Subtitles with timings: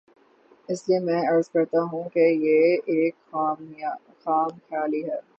[0.69, 3.15] اس لیے میں عرض کرتا ہوں کہ یہ ایک
[3.31, 5.19] خام خیالی ہے۔